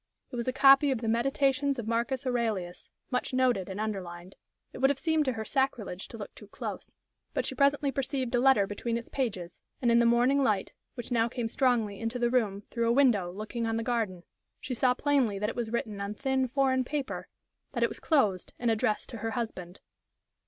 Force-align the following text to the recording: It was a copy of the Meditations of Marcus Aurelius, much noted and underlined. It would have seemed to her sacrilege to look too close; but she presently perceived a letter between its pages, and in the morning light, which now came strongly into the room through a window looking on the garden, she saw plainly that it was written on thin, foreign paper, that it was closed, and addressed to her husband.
It 0.31 0.35
was 0.35 0.47
a 0.47 0.51
copy 0.51 0.89
of 0.89 1.01
the 1.01 1.07
Meditations 1.07 1.77
of 1.77 1.87
Marcus 1.87 2.25
Aurelius, 2.25 2.89
much 3.11 3.35
noted 3.35 3.69
and 3.69 3.79
underlined. 3.79 4.35
It 4.73 4.79
would 4.79 4.89
have 4.89 4.97
seemed 4.97 5.25
to 5.25 5.33
her 5.33 5.45
sacrilege 5.45 6.07
to 6.07 6.17
look 6.17 6.33
too 6.33 6.47
close; 6.47 6.95
but 7.35 7.45
she 7.45 7.53
presently 7.53 7.91
perceived 7.91 8.33
a 8.33 8.39
letter 8.39 8.65
between 8.65 8.97
its 8.97 9.09
pages, 9.09 9.59
and 9.79 9.91
in 9.91 9.99
the 9.99 10.07
morning 10.07 10.41
light, 10.41 10.73
which 10.95 11.11
now 11.11 11.29
came 11.29 11.47
strongly 11.49 11.99
into 11.99 12.17
the 12.17 12.31
room 12.31 12.61
through 12.61 12.89
a 12.89 12.91
window 12.91 13.29
looking 13.31 13.67
on 13.67 13.77
the 13.77 13.83
garden, 13.83 14.23
she 14.59 14.73
saw 14.73 14.95
plainly 14.95 15.37
that 15.37 15.49
it 15.49 15.55
was 15.55 15.71
written 15.71 16.01
on 16.01 16.15
thin, 16.15 16.47
foreign 16.47 16.83
paper, 16.83 17.27
that 17.73 17.83
it 17.83 17.89
was 17.89 17.99
closed, 17.99 18.53
and 18.57 18.71
addressed 18.71 19.07
to 19.09 19.17
her 19.17 19.29
husband. 19.29 19.81